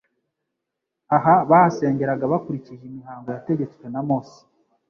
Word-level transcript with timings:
Aha 1.15 1.35
bahasengeraga 1.49 2.31
bakurikije 2.33 2.83
imihango 2.89 3.27
yategetswe 3.35 3.85
na 3.93 4.01
Mose, 4.07 4.39